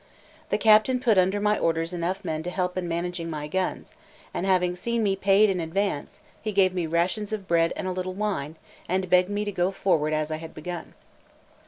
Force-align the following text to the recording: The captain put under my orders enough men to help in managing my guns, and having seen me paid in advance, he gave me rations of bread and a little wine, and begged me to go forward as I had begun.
The 0.49 0.57
captain 0.57 0.99
put 0.99 1.19
under 1.19 1.39
my 1.39 1.59
orders 1.59 1.93
enough 1.93 2.25
men 2.25 2.41
to 2.41 2.49
help 2.49 2.75
in 2.75 2.87
managing 2.87 3.29
my 3.29 3.47
guns, 3.47 3.93
and 4.33 4.47
having 4.47 4.75
seen 4.75 5.03
me 5.03 5.15
paid 5.15 5.47
in 5.47 5.59
advance, 5.59 6.19
he 6.41 6.51
gave 6.51 6.73
me 6.73 6.87
rations 6.87 7.31
of 7.31 7.47
bread 7.47 7.71
and 7.75 7.87
a 7.87 7.91
little 7.91 8.15
wine, 8.15 8.55
and 8.89 9.11
begged 9.11 9.29
me 9.29 9.45
to 9.45 9.51
go 9.51 9.69
forward 9.69 10.11
as 10.11 10.31
I 10.31 10.37
had 10.37 10.55
begun. 10.55 10.95